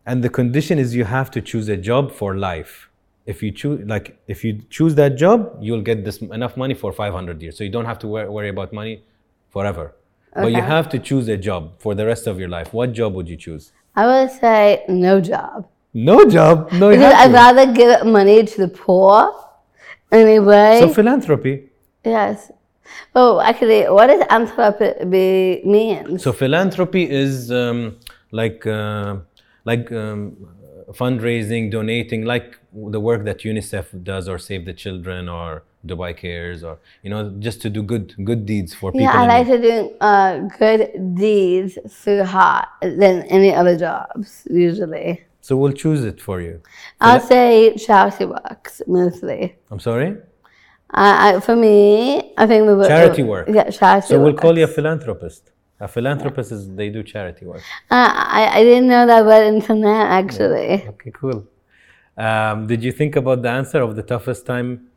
[0.06, 2.90] and the condition is you have to choose a job for life.
[3.28, 6.92] If you choose, like, if you choose that job, you'll get this enough money for
[6.94, 7.58] 500 years.
[7.58, 9.04] So you don't have to wor- worry about money
[9.50, 9.94] forever.
[10.34, 12.74] But you have to choose a job for the rest of your life.
[12.74, 13.72] What job would you choose?
[13.96, 16.72] I would say no job No job.
[16.74, 19.34] No, because I'd rather give money to the poor.
[20.12, 21.70] Anyway, So philanthropy.
[22.06, 22.52] yes.
[23.16, 26.20] Oh, actually, what does anthropy mean?
[26.20, 27.98] So philanthropy is um,
[28.32, 29.18] like uh,
[29.66, 30.38] like um,
[30.92, 32.58] fundraising, donating, like
[32.96, 37.22] the work that UNICEF does, or Save the Children, or Dubai Cares, or you know,
[37.40, 39.02] just to do good good deeds for people.
[39.08, 40.82] Yeah, I like to do uh, good
[41.16, 45.24] deeds through heart than any other jobs, usually.
[45.42, 46.62] So we'll choose it for you.
[47.00, 49.56] I'll say charity works mostly.
[49.72, 50.10] I'm sorry.
[50.94, 52.88] Uh, I, for me, I think we would.
[52.88, 53.48] Charity work.
[53.58, 54.42] Yeah, charity So we'll work.
[54.42, 55.52] call you a philanthropist.
[55.80, 57.62] A philanthropist is they do charity work.
[57.92, 60.88] Uh, I, I didn't know that word until now, actually.
[60.94, 61.46] Okay, cool.
[62.18, 64.90] Um, did you think about the answer of the toughest time?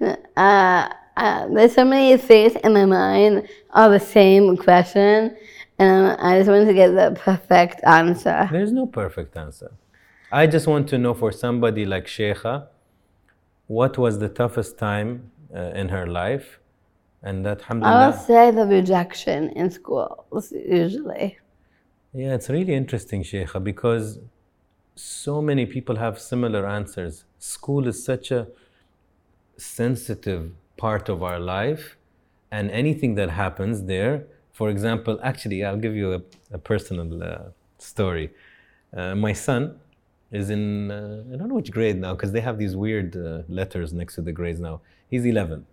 [0.00, 5.36] Uh, uh, there's so many things in my mind of the same question,
[5.78, 8.48] and I just wanted to get the perfect answer.
[8.50, 9.70] There's no perfect answer.
[10.32, 12.66] I just want to know for somebody like Sheikha,
[13.66, 16.58] what was the toughest time uh, in her life?
[17.22, 21.38] And that, I'll say the rejection in schools, usually.
[22.14, 24.18] yeah, it's really interesting, Sheikha, because
[24.94, 27.24] so many people have similar answers.
[27.38, 28.48] School is such a
[29.56, 31.96] sensitive part of our life,
[32.50, 36.22] and anything that happens there, for example, actually, I'll give you a,
[36.52, 37.38] a personal uh,
[37.78, 38.30] story.
[38.94, 39.78] Uh, my son
[40.30, 43.42] is in, uh, I don't know which grade now, because they have these weird uh,
[43.48, 44.80] letters next to the grades now.
[45.08, 45.66] He's 11.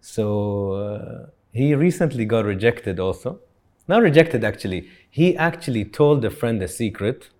[0.00, 3.40] So uh, he recently got rejected also.
[3.88, 4.88] Not rejected actually.
[5.10, 7.30] He actually told a friend a secret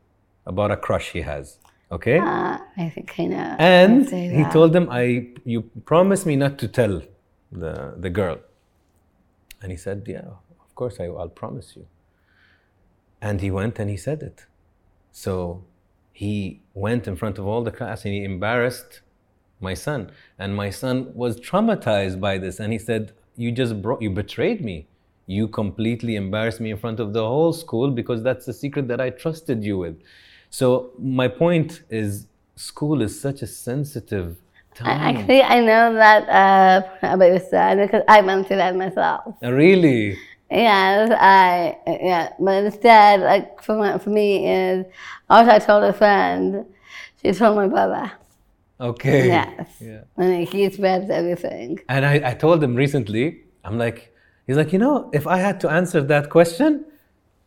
[0.46, 1.58] about a crush he has.
[1.90, 2.18] Okay?
[2.18, 3.56] Uh, I think I know.
[3.58, 7.02] and he told them, I you promise me not to tell
[7.52, 8.38] the, the girl.
[9.62, 10.28] And he said, Yeah,
[10.64, 11.86] of course, I, I'll promise you.
[13.20, 14.46] And he went and he said it.
[15.12, 15.64] So
[16.12, 19.00] he went in front of all the class and he embarrassed
[19.60, 20.10] my son.
[20.38, 22.60] And my son was traumatized by this.
[22.60, 24.88] And he said, You just brought, you betrayed me.
[25.26, 29.00] You completely embarrassed me in front of the whole school because that's the secret that
[29.00, 29.96] I trusted you with.
[30.50, 34.38] So my point is, school is such a sensitive
[34.74, 34.88] time.
[34.88, 39.34] Actually, I know that uh, about your son because I went through that myself.
[39.42, 40.18] Really?
[40.50, 44.86] Yes, I yeah, but instead, like for my, for me is
[45.28, 46.64] also I told a friend,
[47.20, 48.12] she told my brother.
[48.80, 49.28] Okay.
[49.28, 49.68] Yes.
[49.80, 50.02] Yeah.
[50.16, 51.80] And he spreads everything.
[51.88, 54.14] And I, I told him recently, I'm like,
[54.46, 56.84] he's like, you know, if I had to answer that question,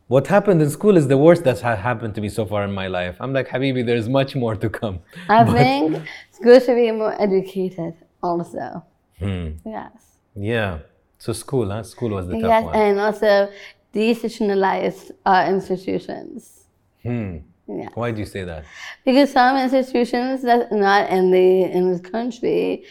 [0.10, 2.72] what happened in school is the worst that's ha- happened to me so far in
[2.74, 3.16] my life.
[3.20, 5.00] I'm like, Habibi, there's much more to come.
[5.30, 6.02] I think
[6.32, 8.84] schools should be more educated also.
[9.20, 9.50] Hmm.
[9.64, 9.92] Yes.
[10.36, 10.80] Yeah.
[11.20, 11.84] So school, huh?
[11.84, 12.74] School was the tough one.
[12.74, 13.52] Yes, and also
[13.94, 16.66] deinstitutionalize our institutions.
[17.04, 17.38] Hmm.
[17.68, 17.90] Yeah.
[17.94, 18.66] Why do you say that?
[19.06, 22.84] Because some institutions that's not in the in this country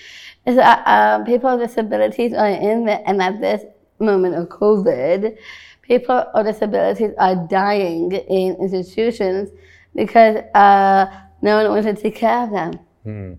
[0.46, 3.64] is uh, uh, people with disabilities are in the, and at this
[4.00, 5.36] moment of COVID,
[5.82, 9.50] people with disabilities are dying in institutions
[9.94, 11.06] because uh,
[11.42, 12.72] no one wants to take care of them.
[13.04, 13.32] Hmm.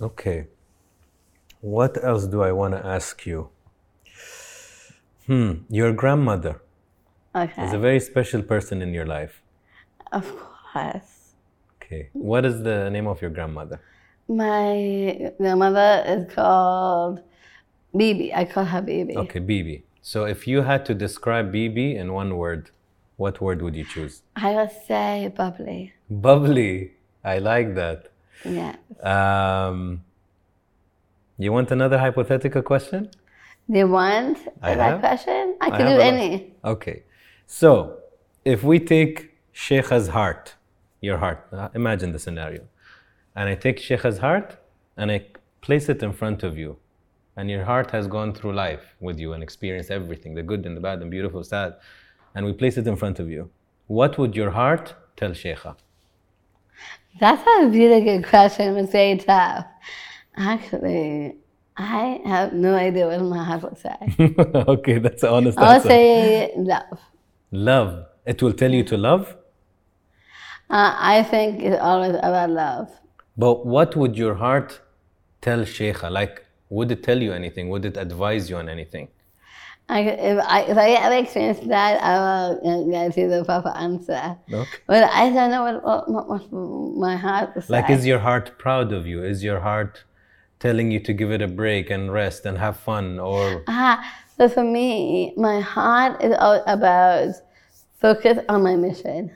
[0.00, 0.46] Okay.
[1.60, 3.48] What else do I want to ask you?
[5.26, 5.52] Hmm.
[5.68, 6.62] Your grandmother
[7.34, 7.64] okay.
[7.64, 9.42] is a very special person in your life.
[10.12, 10.26] of
[10.72, 11.34] course.
[11.76, 12.10] Okay.
[12.12, 13.80] What is the name of your grandmother?
[14.28, 17.22] My grandmother is called
[17.96, 18.34] Bibi.
[18.34, 19.16] I call her Bibi.
[19.16, 19.84] Okay, Bibi.
[20.02, 22.70] So if you had to describe Bibi in one word,
[23.16, 24.22] what word would you choose?
[24.36, 25.92] I would say bubbly.
[26.08, 26.92] Bubbly.
[27.24, 28.10] I like that.
[28.44, 28.76] Yeah.
[29.02, 30.04] Um,
[31.36, 33.10] you want another hypothetical question?
[33.68, 35.56] You want I that question?
[35.60, 36.54] I I can do any.
[36.64, 37.02] Okay.
[37.46, 37.98] So
[38.44, 40.54] if we take Sheikha's heart,
[41.00, 42.62] your heart, uh, imagine the scenario,
[43.36, 44.56] and I take Sheikha's heart
[44.96, 45.26] and I
[45.60, 46.78] place it in front of you,
[47.38, 50.76] and your heart has gone through life with you and experienced everything the good and
[50.76, 51.70] the bad and beautiful, sad,
[52.34, 53.48] and we place it in front of you.
[53.86, 54.86] What would your heart
[55.16, 55.76] tell Sheikha?
[57.20, 58.76] That's a really good question.
[58.76, 59.66] It's very tough.
[60.36, 61.36] Actually,
[61.76, 64.34] I have no idea what my heart will say.
[64.74, 65.88] okay, that's an honest I'll answer.
[65.88, 66.98] say love.
[67.52, 68.06] Love.
[68.26, 69.36] It will tell you to love.
[70.68, 72.90] Uh, I think it's always about love.
[73.36, 74.80] But what would your heart
[75.40, 76.10] tell Sheikha?
[76.10, 77.68] Like, would it tell you anything?
[77.70, 79.08] Would it advise you on anything?
[79.90, 83.70] I, if, I, if I ever experience that, I will uh, get you the proper
[83.70, 84.36] answer.
[84.52, 84.78] Okay.
[84.86, 86.52] But I don't know what, what, what,
[86.98, 87.72] my heart is say.
[87.72, 89.22] Like, is your heart proud of you?
[89.24, 90.04] Is your heart
[90.60, 93.18] telling you to give it a break and rest and have fun?
[93.18, 94.04] Or, Ah,
[94.36, 97.34] so for me, my heart is all about
[97.98, 99.30] focus on my mission.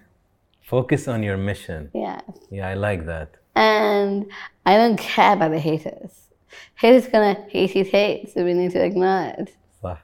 [0.61, 1.91] focus on your mission?
[1.95, 2.23] Yes.
[2.51, 3.37] Yeah, I like that.
[3.55, 4.31] And
[4.67, 6.22] I don't care about the haters.
[6.75, 9.55] Haters gonna hate his hate, so we need to ignore it.
[9.83, 9.99] Wow.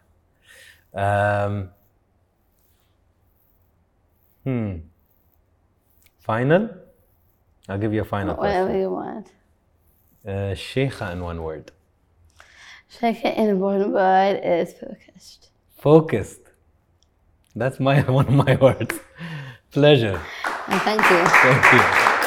[0.94, 1.70] Um,
[4.44, 4.76] hmm.
[6.20, 6.70] Final?
[7.68, 8.80] I'll give you a final Whatever question.
[8.80, 9.26] you want.
[10.26, 11.72] Uh, Sheikha in one word.
[12.88, 15.51] Second in one word is focused.
[15.76, 16.40] Focused.
[17.55, 18.99] That's my one of my words.
[19.70, 20.20] Pleasure.
[20.68, 21.24] And thank you.
[21.26, 21.80] Thank you.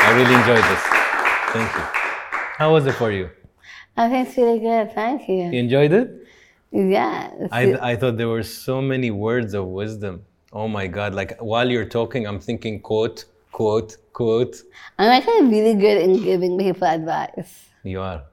[0.04, 0.84] I really enjoyed this.
[1.54, 1.84] Thank you.
[2.58, 3.30] How was it for you?
[4.02, 4.94] I think it's really good.
[4.94, 5.60] Thank You you.
[5.60, 6.28] enjoyed it?
[6.72, 7.50] Yes.
[7.52, 10.26] I, I thought there were so many words of wisdom.
[10.52, 11.14] Oh my God.
[11.14, 14.56] Like while you're talking, I'm thinking quote, quote, quote.
[14.98, 17.70] I'm actually really good in giving people advice.
[17.84, 18.24] You are.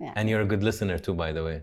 [0.00, 0.12] Yeah.
[0.16, 1.62] And you're a good listener too, by the way.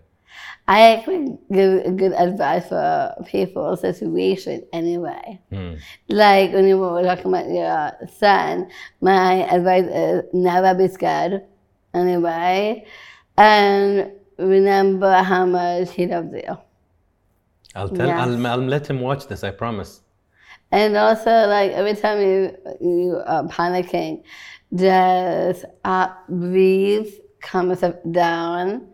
[0.66, 5.38] I actually give good advice for people's situation anyway.
[5.52, 5.74] Hmm.
[6.08, 8.70] Like when you were talking about your son,
[9.02, 11.42] my advice is never be scared
[11.92, 12.86] anyway.
[13.36, 16.58] And remember how much he loves you.
[17.74, 18.06] I'll tell.
[18.06, 18.18] Yes.
[18.20, 19.44] I'll, I'll let him watch this.
[19.44, 20.02] I promise.
[20.72, 24.22] And also, like every time you you are panicking,
[24.74, 28.88] just uh, breathe, calm yourself down,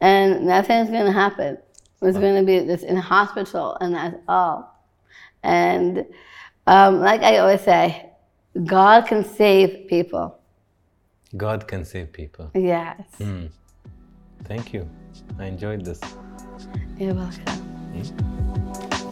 [0.00, 1.58] and nothing's gonna happen.
[2.02, 4.78] It's gonna be just in hospital, and that's all.
[5.42, 6.04] And
[6.66, 8.10] um, like I always say,
[8.64, 10.38] God can save people.
[11.36, 12.50] God can save people.
[12.54, 13.00] Yes,
[14.44, 14.88] Thank you.
[15.38, 16.00] I enjoyed this.
[16.98, 17.42] you're welcome.
[17.94, 19.05] Hmm?